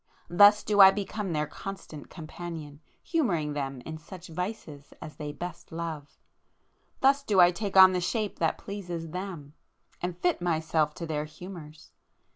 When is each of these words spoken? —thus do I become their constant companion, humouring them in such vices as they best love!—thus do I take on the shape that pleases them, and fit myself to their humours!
—thus 0.31 0.63
do 0.63 0.79
I 0.81 0.89
become 0.89 1.31
their 1.31 1.45
constant 1.45 2.09
companion, 2.09 2.81
humouring 3.03 3.53
them 3.53 3.81
in 3.81 3.99
such 3.99 4.29
vices 4.29 4.95
as 4.99 5.17
they 5.17 5.31
best 5.31 5.71
love!—thus 5.71 7.21
do 7.21 7.39
I 7.39 7.51
take 7.51 7.77
on 7.77 7.93
the 7.93 8.01
shape 8.01 8.39
that 8.39 8.57
pleases 8.57 9.09
them, 9.11 9.53
and 10.01 10.17
fit 10.17 10.41
myself 10.41 10.95
to 10.95 11.05
their 11.05 11.25
humours! 11.25 11.91